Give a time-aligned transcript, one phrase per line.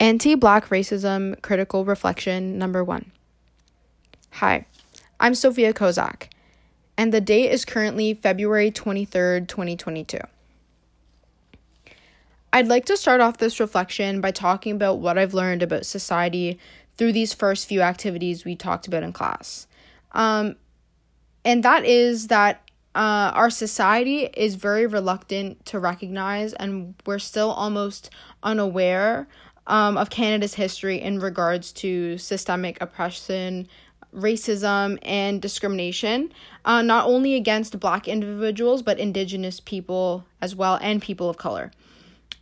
[0.00, 3.10] Anti Black Racism Critical Reflection Number One.
[4.34, 4.64] Hi,
[5.18, 6.28] I'm Sophia Kozak,
[6.96, 10.18] and the date is currently February 23rd, 2022.
[12.52, 16.60] I'd like to start off this reflection by talking about what I've learned about society
[16.96, 19.66] through these first few activities we talked about in class.
[20.12, 20.54] Um,
[21.44, 22.62] and that is that
[22.94, 28.10] uh, our society is very reluctant to recognize, and we're still almost
[28.42, 29.28] unaware
[29.68, 33.68] um, of Canada's history in regards to systemic oppression,
[34.14, 36.32] racism, and discrimination,
[36.64, 41.70] uh, not only against Black individuals, but Indigenous people as well, and people of color.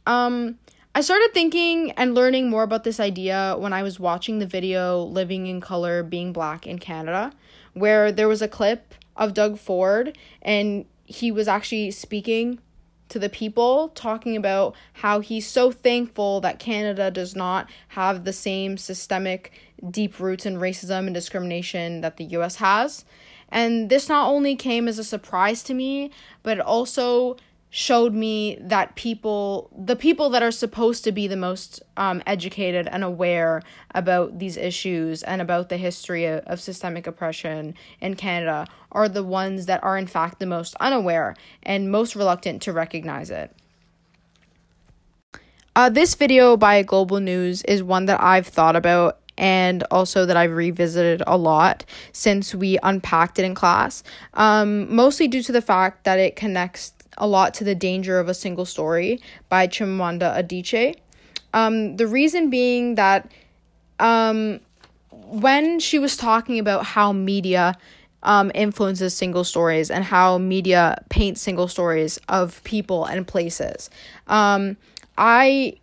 [0.06, 0.58] Um,
[0.94, 5.02] I started thinking and learning more about this idea when I was watching the video
[5.02, 7.32] Living in Color Being Black in Canada,
[7.74, 12.60] where there was a clip of Doug Ford and he was actually speaking
[13.08, 18.32] to the people, talking about how he's so thankful that Canada does not have the
[18.32, 19.52] same systemic
[19.90, 23.04] deep roots in racism and discrimination that the US has.
[23.48, 26.10] And this not only came as a surprise to me,
[26.42, 27.36] but it also
[27.70, 32.86] showed me that people the people that are supposed to be the most um, educated
[32.88, 33.62] and aware
[33.94, 39.22] about these issues and about the history of, of systemic oppression in canada are the
[39.22, 43.54] ones that are in fact the most unaware and most reluctant to recognize it.
[45.74, 50.36] Uh, this video by global news is one that i've thought about and also that
[50.36, 54.02] I've revisited a lot since we unpacked it in class,
[54.34, 58.28] um, mostly due to the fact that it connects a lot to The Danger of
[58.28, 60.96] a Single Story by Chimamanda Adichie.
[61.52, 63.30] Um, the reason being that
[63.98, 64.60] um,
[65.10, 67.76] when she was talking about how media
[68.22, 73.88] um, influences single stories and how media paints single stories of people and places,
[74.26, 74.76] um,
[75.16, 75.76] I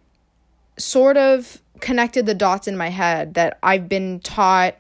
[0.78, 4.76] sort of connected the dots in my head that I've been taught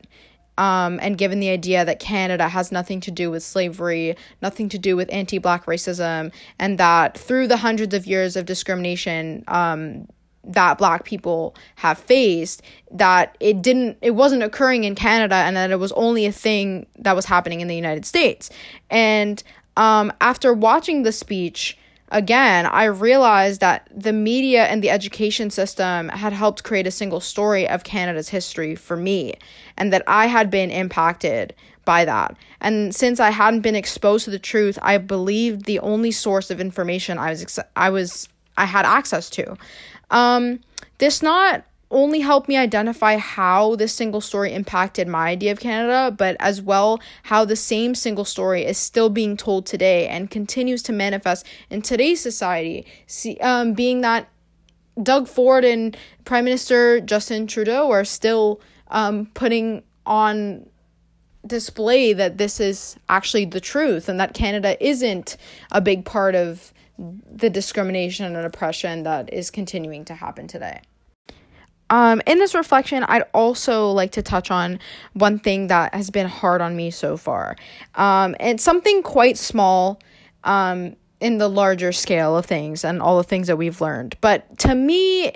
[0.57, 4.77] um, and given the idea that Canada has nothing to do with slavery, nothing to
[4.77, 10.07] do with anti black racism, and that through the hundreds of years of discrimination um,
[10.43, 15.71] that black people have faced, that it didn't, it wasn't occurring in Canada, and that
[15.71, 18.49] it was only a thing that was happening in the United States.
[18.89, 19.41] And
[19.77, 21.77] um, after watching the speech,
[22.13, 27.19] again, I realized that the media and the education system had helped create a single
[27.19, 29.33] story of Canada's history for me,
[29.75, 31.53] and that I had been impacted
[31.83, 32.37] by that.
[32.61, 36.61] And since I hadn't been exposed to the truth, I believed the only source of
[36.61, 39.57] information I was I was I had access to.
[40.11, 40.59] Um,
[40.99, 46.13] this not only helped me identify how this single story impacted my idea of Canada,
[46.15, 50.83] but as well how the same single story is still being told today and continues
[50.83, 52.85] to manifest in today's society.
[53.07, 54.27] See, um, being that
[55.01, 55.95] Doug Ford and
[56.25, 60.69] Prime Minister Justin Trudeau are still um, putting on
[61.45, 65.37] display that this is actually the truth and that Canada isn't
[65.71, 70.81] a big part of the discrimination and oppression that is continuing to happen today.
[71.89, 74.79] Um, in this reflection, I'd also like to touch on
[75.13, 77.55] one thing that has been hard on me so far.
[77.95, 79.99] Um, and something quite small
[80.43, 84.15] um, in the larger scale of things and all the things that we've learned.
[84.21, 85.33] But to me,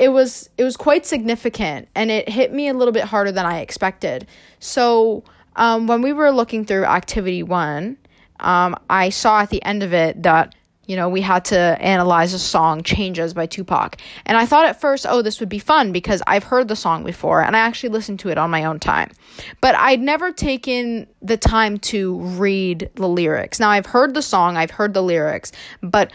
[0.00, 3.44] it was it was quite significant and it hit me a little bit harder than
[3.44, 4.26] I expected.
[4.58, 5.22] So
[5.56, 7.98] um, when we were looking through activity one,
[8.40, 10.54] um, I saw at the end of it that
[10.90, 13.96] you know, we had to analyze a song Changes by Tupac.
[14.26, 17.04] And I thought at first, oh, this would be fun because I've heard the song
[17.04, 19.12] before and I actually listened to it on my own time.
[19.60, 23.60] But I'd never taken the time to read the lyrics.
[23.60, 26.10] Now, I've heard the song, I've heard the lyrics, but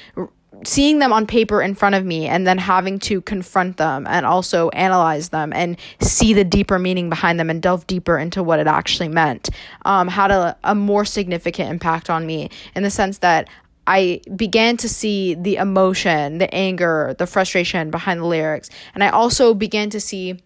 [0.65, 4.25] seeing them on paper in front of me and then having to confront them and
[4.25, 8.59] also analyze them and see the deeper meaning behind them and delve deeper into what
[8.59, 9.49] it actually meant
[9.83, 13.49] um, had a, a more significant impact on me in the sense that
[13.87, 18.69] I began to see the emotion, the anger, the frustration behind the lyrics.
[18.93, 20.39] And I also began to see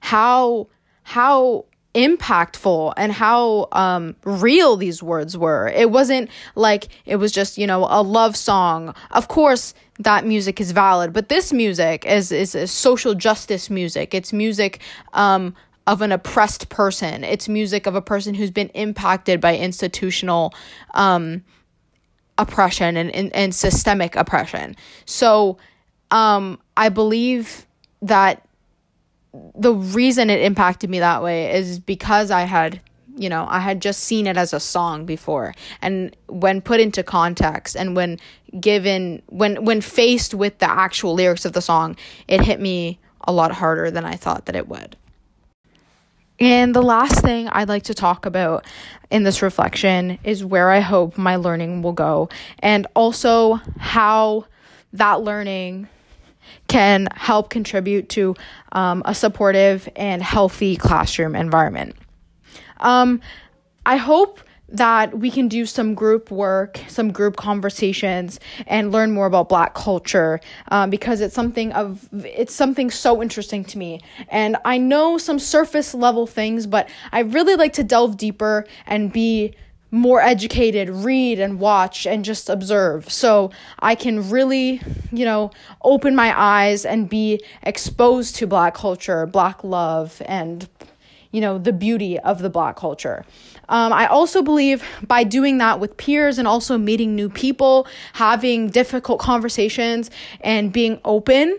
[0.00, 0.68] how
[1.02, 5.68] how impactful and how um real these words were.
[5.68, 8.94] It wasn't like it was just, you know, a love song.
[9.10, 14.14] Of course, that music is valid, but this music is is, social justice music.
[14.14, 14.80] It's music
[15.14, 15.54] um
[15.86, 17.24] of an oppressed person.
[17.24, 20.54] It's music of a person who's been impacted by institutional
[20.94, 21.42] um
[22.40, 24.76] oppression and, and, and systemic oppression.
[25.04, 25.58] So
[26.10, 27.66] um, I believe
[28.02, 28.46] that
[29.54, 32.80] the reason it impacted me that way is because I had
[33.16, 35.52] you know i had just seen it as a song before
[35.82, 38.16] and when put into context and when
[38.60, 41.96] given when when faced with the actual lyrics of the song
[42.28, 44.96] it hit me a lot harder than I thought that it would.
[46.40, 48.64] And the last thing I'd like to talk about
[49.10, 54.46] in this reflection is where I hope my learning will go, and also how
[54.94, 55.88] that learning
[56.66, 58.34] can help contribute to
[58.72, 61.94] um, a supportive and healthy classroom environment.
[62.78, 63.20] Um,
[63.84, 64.40] I hope
[64.70, 69.74] that we can do some group work, some group conversations, and learn more about Black
[69.74, 74.00] culture um, because it's something of it's something so interesting to me.
[74.28, 79.12] And I know some surface level things, but I really like to delve deeper and
[79.12, 79.54] be
[79.90, 83.10] more educated, read and watch and just observe.
[83.10, 83.50] So
[83.80, 84.80] I can really,
[85.10, 85.50] you know,
[85.82, 90.68] open my eyes and be exposed to Black culture, Black love, and
[91.32, 93.24] you know, the beauty of the black culture.
[93.68, 98.68] Um, I also believe by doing that with peers and also meeting new people, having
[98.68, 100.10] difficult conversations,
[100.40, 101.58] and being open,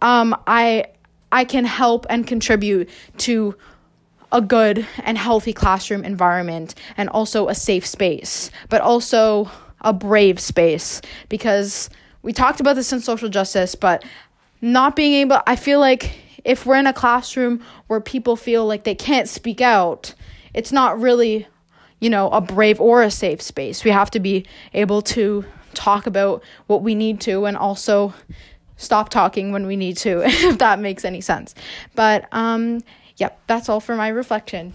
[0.00, 0.86] um, I
[1.32, 3.56] I can help and contribute to
[4.30, 9.50] a good and healthy classroom environment and also a safe space, but also
[9.80, 11.90] a brave space because
[12.22, 14.04] we talked about this in social justice, but
[14.60, 18.84] not being able, I feel like if we're in a classroom where people feel like
[18.84, 20.14] they can't speak out,
[20.54, 21.46] it's not really,
[22.00, 23.84] you know, a brave or a safe space.
[23.84, 25.44] We have to be able to
[25.74, 28.12] talk about what we need to and also
[28.76, 31.54] stop talking when we need to, if that makes any sense.
[31.94, 32.82] But um,
[33.16, 34.72] yep, that's all for my reflection.